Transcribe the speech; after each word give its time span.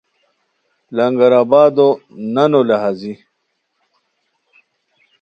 لنگر 0.95 1.31
آبادو 1.41 1.89
نا 2.33 2.43
نو 2.51 2.59
لہازی 2.69 3.13